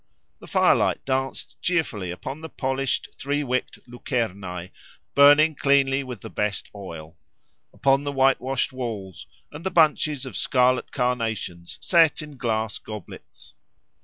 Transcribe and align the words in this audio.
The 0.39 0.47
firelight 0.47 1.05
danced 1.05 1.57
cheerfully 1.61 2.09
upon 2.09 2.41
the 2.41 2.49
polished, 2.49 3.09
three 3.19 3.43
wicked 3.43 3.83
lucernae 3.87 4.71
burning 5.13 5.53
cleanly 5.53 6.03
with 6.03 6.21
the 6.21 6.29
best 6.31 6.71
oil, 6.73 7.15
upon 7.71 8.03
the 8.03 8.11
white 8.11 8.41
washed 8.41 8.73
walls, 8.73 9.27
and 9.51 9.63
the 9.63 9.69
bunches 9.69 10.25
of 10.25 10.35
scarlet 10.35 10.91
carnations 10.91 11.77
set 11.81 12.23
in 12.23 12.35
glass 12.35 12.79
goblets. 12.79 13.53